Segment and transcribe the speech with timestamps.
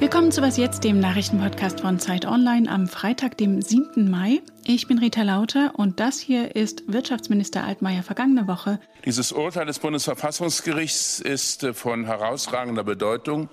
[0.00, 4.10] Willkommen zu Was Jetzt, dem Nachrichtenpodcast von Zeit Online am Freitag, dem 7.
[4.10, 4.42] Mai.
[4.66, 8.80] Ich bin Rita Lauter und das hier ist Wirtschaftsminister Altmaier vergangene Woche.
[9.04, 13.48] Dieses Urteil des Bundesverfassungsgerichts ist von herausragender Bedeutung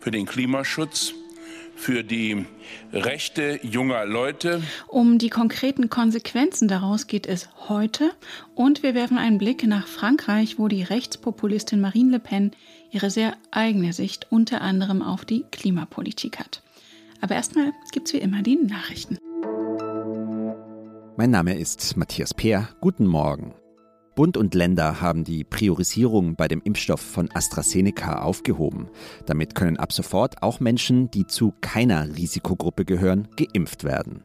[0.00, 1.14] für den Klimaschutz
[1.76, 2.46] für die
[2.92, 4.62] Rechte junger Leute.
[4.88, 8.10] Um die konkreten Konsequenzen daraus geht es heute
[8.54, 12.52] und wir werfen einen Blick nach Frankreich, wo die Rechtspopulistin Marine Le Pen
[12.90, 16.62] ihre sehr eigene Sicht unter anderem auf die Klimapolitik hat.
[17.20, 19.18] Aber erstmal gibt es wie immer die Nachrichten.
[21.16, 22.68] Mein Name ist Matthias Peer.
[22.80, 23.54] Guten Morgen.
[24.14, 28.88] Bund und Länder haben die Priorisierung bei dem Impfstoff von AstraZeneca aufgehoben.
[29.26, 34.22] Damit können ab sofort auch Menschen, die zu keiner Risikogruppe gehören, geimpft werden.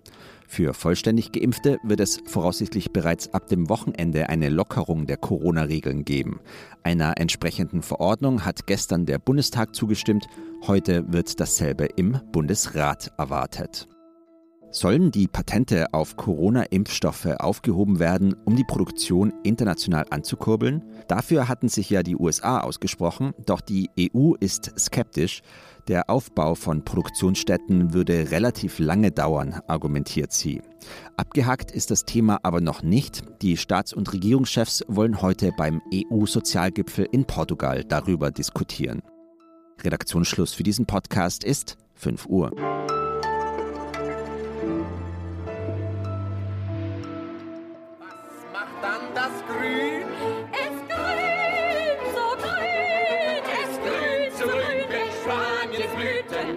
[0.52, 6.42] Für vollständig Geimpfte wird es voraussichtlich bereits ab dem Wochenende eine Lockerung der Corona-Regeln geben.
[6.84, 10.28] Einer entsprechenden Verordnung hat gestern der Bundestag zugestimmt.
[10.68, 13.88] Heute wird dasselbe im Bundesrat erwartet.
[14.74, 20.82] Sollen die Patente auf Corona-Impfstoffe aufgehoben werden, um die Produktion international anzukurbeln?
[21.10, 25.42] Dafür hatten sich ja die USA ausgesprochen, doch die EU ist skeptisch.
[25.90, 30.62] Der Aufbau von Produktionsstätten würde relativ lange dauern, argumentiert sie.
[31.18, 33.24] Abgehakt ist das Thema aber noch nicht.
[33.42, 39.02] Die Staats- und Regierungschefs wollen heute beim EU-Sozialgipfel in Portugal darüber diskutieren.
[39.84, 42.52] Redaktionsschluss für diesen Podcast ist 5 Uhr.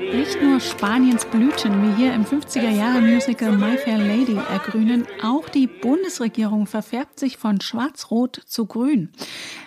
[0.00, 6.66] Nicht nur Spaniens Blüten wie hier im 50er-Jahre-Musical My Fair Lady ergrünen, auch die Bundesregierung
[6.66, 9.10] verfärbt sich von schwarz-rot zu grün.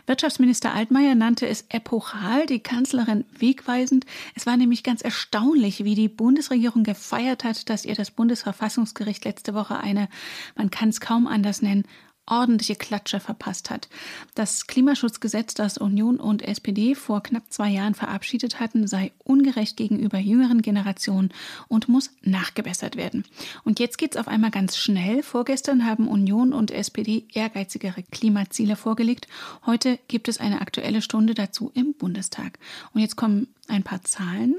[0.07, 4.05] Wirtschaftsminister Altmaier nannte es epochal, die Kanzlerin wegweisend.
[4.35, 9.53] Es war nämlich ganz erstaunlich, wie die Bundesregierung gefeiert hat, dass ihr das Bundesverfassungsgericht letzte
[9.53, 10.09] Woche eine,
[10.55, 11.83] man kann es kaum anders nennen,
[12.27, 13.89] ordentliche Klatsche verpasst hat.
[14.35, 20.19] Das Klimaschutzgesetz, das Union und SPD vor knapp zwei Jahren verabschiedet hatten, sei ungerecht gegenüber
[20.19, 21.31] jüngeren Generationen
[21.67, 23.23] und muss nachgebessert werden.
[23.63, 25.23] Und jetzt geht es auf einmal ganz schnell.
[25.23, 29.27] Vorgestern haben Union und SPD ehrgeizigere Klimaziele vorgelegt.
[29.65, 32.59] Heute gibt es eine aktuelle Stunde dazu im Bundestag.
[32.93, 34.55] Und jetzt kommen ein paar Zahlen.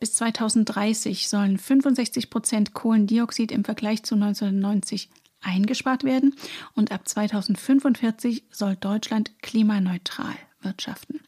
[0.00, 5.08] Bis 2030 sollen 65 Prozent Kohlendioxid im Vergleich zu 1990
[5.42, 6.34] eingespart werden
[6.74, 11.20] und ab 2045 soll Deutschland klimaneutral wirtschaften.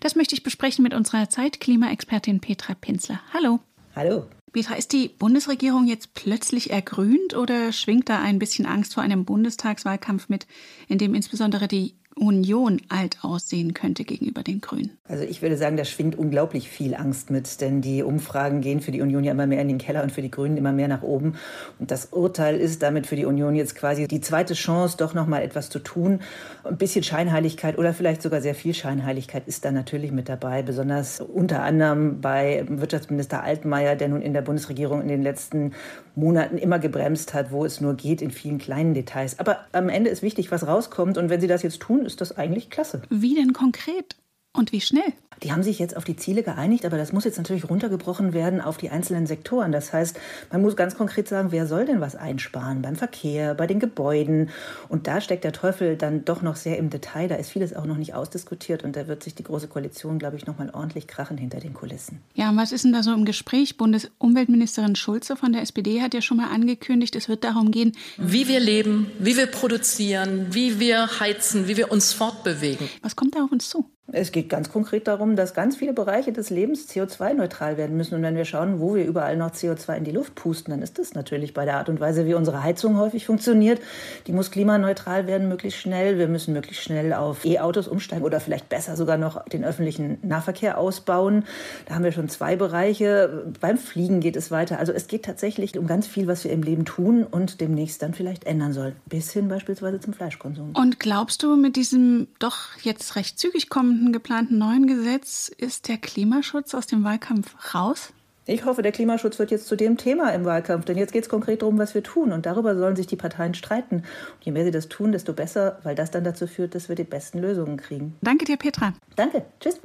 [0.00, 3.20] Das möchte ich besprechen mit unserer Zeitklimaexpertin Petra Pinzler.
[3.32, 3.60] Hallo.
[3.96, 4.26] Hallo.
[4.52, 9.24] Petra, ist die Bundesregierung jetzt plötzlich ergrünt oder schwingt da ein bisschen Angst vor einem
[9.24, 10.46] Bundestagswahlkampf mit,
[10.86, 14.90] in dem insbesondere die Union alt aussehen könnte gegenüber den Grünen?
[15.08, 18.92] Also ich würde sagen, da schwingt unglaublich viel Angst mit, denn die Umfragen gehen für
[18.92, 21.02] die Union ja immer mehr in den Keller und für die Grünen immer mehr nach
[21.02, 21.34] oben.
[21.78, 25.28] Und das Urteil ist damit für die Union jetzt quasi die zweite Chance, doch noch
[25.34, 26.20] etwas zu tun.
[26.62, 31.20] Ein bisschen Scheinheiligkeit oder vielleicht sogar sehr viel Scheinheiligkeit ist da natürlich mit dabei, besonders
[31.20, 35.72] unter anderem bei Wirtschaftsminister Altmaier, der nun in der Bundesregierung in den letzten
[36.14, 39.38] Monaten immer gebremst hat, wo es nur geht, in vielen kleinen Details.
[39.38, 41.18] Aber am Ende ist wichtig, was rauskommt.
[41.18, 43.02] Und wenn Sie das jetzt tun, ist das eigentlich klasse.
[43.10, 44.16] Wie denn konkret?
[44.56, 45.12] Und wie schnell?
[45.42, 48.60] Die haben sich jetzt auf die Ziele geeinigt, aber das muss jetzt natürlich runtergebrochen werden
[48.60, 49.72] auf die einzelnen Sektoren.
[49.72, 50.18] Das heißt,
[50.52, 52.82] man muss ganz konkret sagen, wer soll denn was einsparen?
[52.82, 54.50] Beim Verkehr, bei den Gebäuden.
[54.88, 57.28] Und da steckt der Teufel dann doch noch sehr im Detail.
[57.28, 60.36] Da ist vieles auch noch nicht ausdiskutiert und da wird sich die Große Koalition, glaube
[60.36, 62.20] ich, noch mal ordentlich krachen hinter den Kulissen.
[62.34, 63.76] Ja, und was ist denn da so im Gespräch?
[63.76, 68.46] Bundesumweltministerin Schulze von der SPD hat ja schon mal angekündigt, es wird darum gehen, wie
[68.46, 72.88] wir leben, wie wir produzieren, wie wir heizen, wie wir uns fortbewegen.
[73.02, 73.84] Was kommt da auf uns zu?
[74.12, 78.14] Es geht ganz konkret darum, dass ganz viele Bereiche des Lebens CO2-neutral werden müssen.
[78.14, 80.98] Und wenn wir schauen, wo wir überall noch CO2 in die Luft pusten, dann ist
[80.98, 83.80] das natürlich bei der Art und Weise, wie unsere Heizung häufig funktioniert.
[84.26, 86.18] Die muss klimaneutral werden, möglichst schnell.
[86.18, 90.76] Wir müssen möglichst schnell auf E-Autos umsteigen oder vielleicht besser sogar noch den öffentlichen Nahverkehr
[90.76, 91.44] ausbauen.
[91.86, 93.46] Da haben wir schon zwei Bereiche.
[93.58, 94.78] Beim Fliegen geht es weiter.
[94.78, 98.12] Also es geht tatsächlich um ganz viel, was wir im Leben tun und demnächst dann
[98.12, 98.96] vielleicht ändern sollen.
[99.06, 100.72] Bis hin beispielsweise zum Fleischkonsum.
[100.74, 105.86] Und glaubst du, mit diesem doch jetzt recht zügig kommenden kommenden geplanten neuen Gesetz ist
[105.86, 108.12] der Klimaschutz aus dem Wahlkampf raus?
[108.44, 111.28] Ich hoffe, der Klimaschutz wird jetzt zu dem Thema im Wahlkampf, denn jetzt geht es
[111.28, 112.32] konkret darum, was wir tun.
[112.32, 113.98] Und darüber sollen sich die Parteien streiten.
[113.98, 114.04] Und
[114.44, 117.04] je mehr sie das tun, desto besser, weil das dann dazu führt, dass wir die
[117.04, 118.16] besten Lösungen kriegen.
[118.20, 118.94] Danke dir, Petra.
[119.14, 119.44] Danke.
[119.60, 119.80] Tschüss.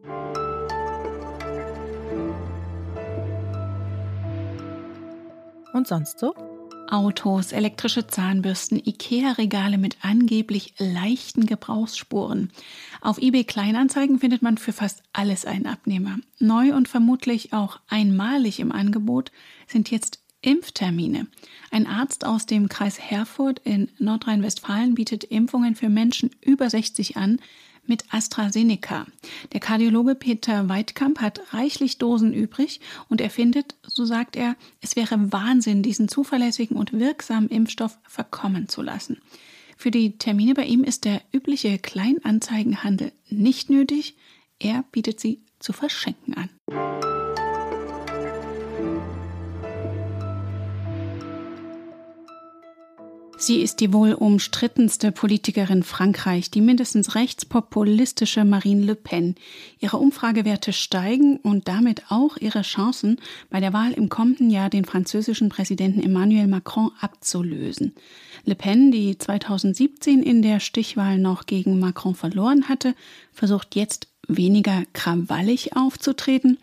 [5.72, 6.34] Und sonst so?
[6.92, 12.52] Autos, elektrische Zahnbürsten, Ikea-Regale mit angeblich leichten Gebrauchsspuren.
[13.02, 16.18] Auf eBay Kleinanzeigen findet man für fast alles einen Abnehmer.
[16.40, 19.32] Neu und vermutlich auch einmalig im Angebot
[19.68, 21.28] sind jetzt Impftermine.
[21.70, 27.40] Ein Arzt aus dem Kreis Herford in Nordrhein-Westfalen bietet Impfungen für Menschen über 60 an
[27.90, 29.06] mit AstraZeneca.
[29.52, 34.96] Der Kardiologe Peter Weidkamp hat reichlich Dosen übrig und er findet, so sagt er, es
[34.96, 39.18] wäre Wahnsinn, diesen zuverlässigen und wirksamen Impfstoff verkommen zu lassen.
[39.76, 44.16] Für die Termine bei ihm ist der übliche Kleinanzeigenhandel nicht nötig.
[44.60, 47.19] Er bietet sie zu verschenken an.
[53.42, 59.36] Sie ist die wohl umstrittenste Politikerin Frankreich, die mindestens rechtspopulistische Marine Le Pen.
[59.80, 63.18] Ihre Umfragewerte steigen und damit auch ihre Chancen,
[63.50, 67.94] bei der Wahl im kommenden Jahr den französischen Präsidenten Emmanuel Macron abzulösen.
[68.44, 72.94] Le Pen, die 2017 in der Stichwahl noch gegen Macron verloren hatte,
[73.32, 76.58] versucht jetzt weniger krawallig aufzutreten.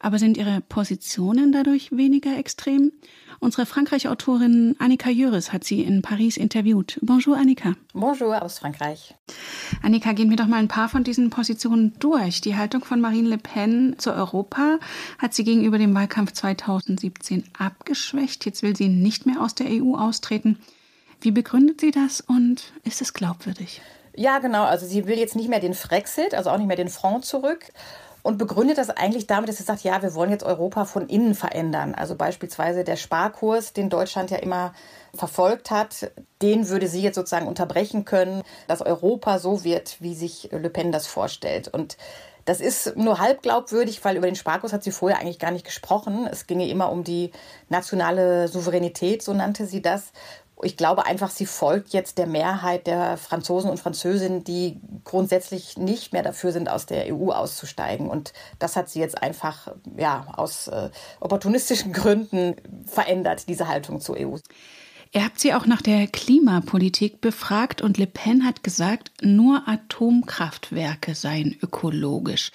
[0.00, 2.92] Aber sind ihre Positionen dadurch weniger extrem?
[3.40, 6.98] Unsere Frankreich-Autorin Annika Jöris hat sie in Paris interviewt.
[7.02, 7.74] Bonjour, Annika.
[7.92, 9.14] Bonjour aus Frankreich.
[9.82, 12.40] Annika, gehen wir doch mal ein paar von diesen Positionen durch.
[12.40, 14.78] Die Haltung von Marine Le Pen zu Europa
[15.18, 18.44] hat sie gegenüber dem Wahlkampf 2017 abgeschwächt.
[18.44, 20.58] Jetzt will sie nicht mehr aus der EU austreten.
[21.20, 23.82] Wie begründet sie das und ist es glaubwürdig?
[24.16, 24.64] Ja, genau.
[24.64, 27.66] Also sie will jetzt nicht mehr den Frexit, also auch nicht mehr den Front zurück
[28.28, 31.34] und begründet das eigentlich damit, dass sie sagt, ja, wir wollen jetzt Europa von innen
[31.34, 31.94] verändern.
[31.94, 34.74] Also beispielsweise der Sparkurs, den Deutschland ja immer
[35.14, 36.10] verfolgt hat,
[36.42, 40.92] den würde sie jetzt sozusagen unterbrechen können, dass Europa so wird, wie sich Le Pen
[40.92, 41.68] das vorstellt.
[41.68, 41.96] Und
[42.44, 45.64] das ist nur halb glaubwürdig, weil über den Sparkurs hat sie vorher eigentlich gar nicht
[45.64, 46.28] gesprochen.
[46.30, 47.32] Es ginge immer um die
[47.70, 50.12] nationale Souveränität, so nannte sie das
[50.62, 56.12] ich glaube einfach, sie folgt jetzt der Mehrheit der Franzosen und Französinnen, die grundsätzlich nicht
[56.12, 58.08] mehr dafür sind, aus der EU auszusteigen.
[58.08, 60.90] Und das hat sie jetzt einfach ja, aus äh,
[61.20, 62.56] opportunistischen Gründen
[62.86, 64.36] verändert, diese Haltung zur EU.
[65.12, 71.14] Ihr habt sie auch nach der Klimapolitik befragt und Le Pen hat gesagt, nur Atomkraftwerke
[71.14, 72.52] seien ökologisch.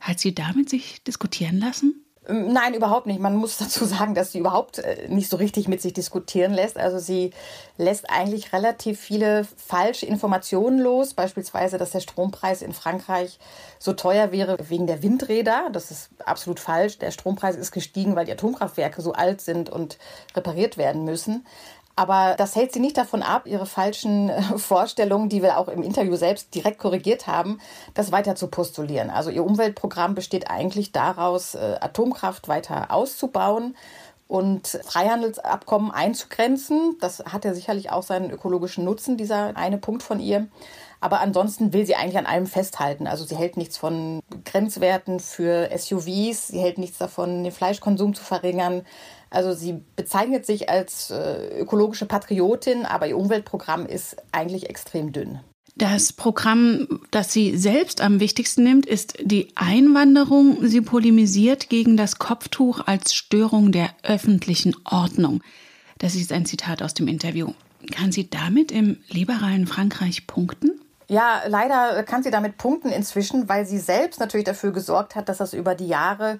[0.00, 2.04] Hat sie damit sich diskutieren lassen?
[2.30, 3.20] Nein, überhaupt nicht.
[3.20, 6.76] Man muss dazu sagen, dass sie überhaupt äh, nicht so richtig mit sich diskutieren lässt.
[6.76, 7.30] Also sie
[7.78, 11.14] lässt eigentlich relativ viele falsche Informationen los.
[11.14, 13.38] Beispielsweise, dass der Strompreis in Frankreich
[13.78, 15.70] so teuer wäre wegen der Windräder.
[15.72, 16.98] Das ist absolut falsch.
[16.98, 19.96] Der Strompreis ist gestiegen, weil die Atomkraftwerke so alt sind und
[20.36, 21.46] repariert werden müssen.
[21.98, 25.82] Aber das hält sie nicht davon ab, ihre falschen äh, Vorstellungen, die wir auch im
[25.82, 27.58] Interview selbst direkt korrigiert haben,
[27.94, 29.10] das weiter zu postulieren.
[29.10, 33.76] Also ihr Umweltprogramm besteht eigentlich daraus, äh, Atomkraft weiter auszubauen
[34.28, 36.96] und Freihandelsabkommen einzugrenzen.
[37.00, 40.46] Das hat ja sicherlich auch seinen ökologischen Nutzen, dieser eine Punkt von ihr.
[41.00, 43.08] Aber ansonsten will sie eigentlich an allem festhalten.
[43.08, 48.22] Also sie hält nichts von Grenzwerten für SUVs, sie hält nichts davon, den Fleischkonsum zu
[48.22, 48.84] verringern.
[49.30, 55.40] Also sie bezeichnet sich als äh, ökologische Patriotin, aber ihr Umweltprogramm ist eigentlich extrem dünn.
[55.76, 60.66] Das Programm, das sie selbst am wichtigsten nimmt, ist die Einwanderung.
[60.66, 65.40] Sie polemisiert gegen das Kopftuch als Störung der öffentlichen Ordnung.
[65.98, 67.52] Das ist ein Zitat aus dem Interview.
[67.92, 70.80] Kann sie damit im liberalen Frankreich punkten?
[71.10, 75.38] Ja, leider kann sie damit punkten inzwischen, weil sie selbst natürlich dafür gesorgt hat, dass
[75.38, 76.38] das über die Jahre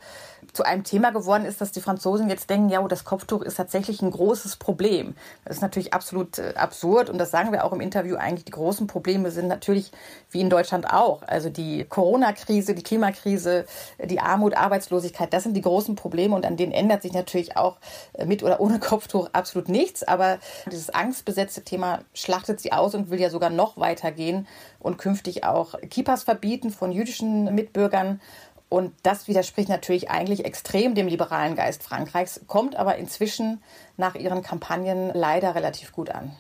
[0.52, 3.56] zu einem Thema geworden ist, dass die Franzosen jetzt denken, ja, oh, das Kopftuch ist
[3.56, 5.14] tatsächlich ein großes Problem.
[5.44, 8.44] Das ist natürlich absolut äh, absurd und das sagen wir auch im Interview eigentlich.
[8.44, 9.92] Die großen Probleme sind natürlich
[10.30, 11.22] wie in Deutschland auch.
[11.22, 13.66] Also die Corona-Krise, die Klimakrise,
[14.02, 17.78] die Armut, Arbeitslosigkeit, das sind die großen Probleme und an denen ändert sich natürlich auch
[18.14, 20.02] äh, mit oder ohne Kopftuch absolut nichts.
[20.02, 20.38] Aber
[20.70, 24.46] dieses angstbesetzte Thema schlachtet sie aus und will ja sogar noch weiter gehen
[24.80, 28.20] und künftig auch Kippas verbieten von jüdischen Mitbürgern.
[28.70, 33.62] Und das widerspricht natürlich eigentlich extrem dem liberalen Geist Frankreichs, kommt aber inzwischen
[33.96, 36.32] nach ihren Kampagnen leider relativ gut an.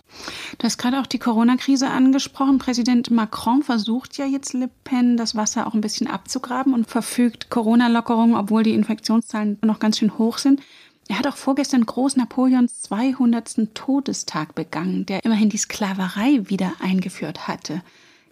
[0.58, 2.58] Du hast gerade auch die Corona-Krise angesprochen.
[2.58, 7.48] Präsident Macron versucht ja jetzt Le Pen das Wasser auch ein bisschen abzugraben und verfügt
[7.48, 10.60] Corona-Lockerungen, obwohl die Infektionszahlen noch ganz schön hoch sind.
[11.08, 13.72] Er hat auch vorgestern Groß Napoleons 200.
[13.72, 17.82] Todestag begangen, der immerhin die Sklaverei wieder eingeführt hatte.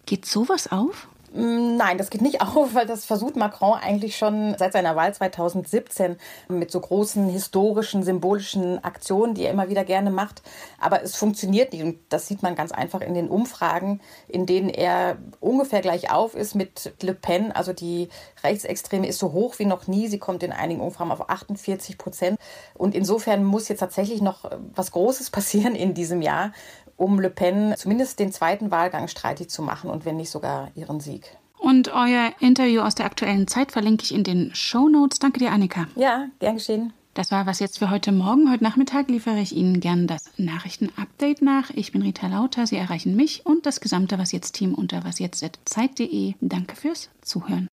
[0.05, 1.07] Geht sowas auf?
[1.33, 5.13] Mm, nein, das geht nicht auf, weil das versucht Macron eigentlich schon seit seiner Wahl
[5.13, 6.17] 2017
[6.47, 10.41] mit so großen historischen, symbolischen Aktionen, die er immer wieder gerne macht.
[10.79, 14.69] Aber es funktioniert nicht und das sieht man ganz einfach in den Umfragen, in denen
[14.69, 17.51] er ungefähr gleich auf ist mit Le Pen.
[17.51, 18.09] Also die
[18.43, 20.07] Rechtsextreme ist so hoch wie noch nie.
[20.07, 22.39] Sie kommt in einigen Umfragen auf 48 Prozent.
[22.73, 26.51] Und insofern muss jetzt tatsächlich noch was Großes passieren in diesem Jahr,
[26.97, 30.99] um Le Pen zumindest den zweiten Wahlgang streitig zu machen und wenn nicht sogar ihren
[30.99, 31.37] Sieg.
[31.57, 35.19] Und euer Interview aus der aktuellen Zeit verlinke ich in den Show Notes.
[35.19, 35.87] Danke dir, Annika.
[35.95, 36.93] Ja, gern geschehen.
[37.13, 38.51] Das war was jetzt für heute Morgen.
[38.51, 41.71] Heute Nachmittag liefere ich Ihnen gern das Nachrichtenupdate nach.
[41.71, 42.67] Ich bin Rita Lauter.
[42.67, 46.35] Sie erreichen mich und das gesamte Was jetzt Team unter wasjetzt.zeit.de.
[46.41, 47.67] Danke fürs Zuhören.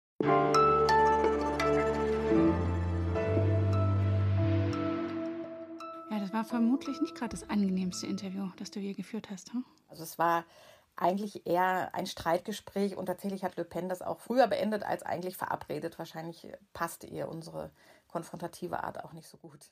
[6.44, 9.54] War vermutlich nicht gerade das angenehmste Interview, das du je geführt hast.
[9.54, 9.64] Hm?
[9.88, 10.44] Also es war
[10.96, 15.38] eigentlich eher ein Streitgespräch und tatsächlich hat Le Pen das auch früher beendet als eigentlich
[15.38, 15.98] verabredet.
[15.98, 17.72] Wahrscheinlich passte ihr unsere
[18.08, 19.72] konfrontative Art auch nicht so gut.